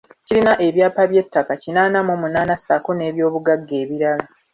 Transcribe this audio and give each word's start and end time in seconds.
Kirina 0.25 0.53
ebyapa 0.67 1.01
by’ettaka 1.11 1.53
kinaana 1.61 1.99
mu 2.07 2.15
munaana 2.21 2.55
ssaako 2.59 2.91
n’ebyobugagga 2.95 3.73
ebirala. 3.83 4.25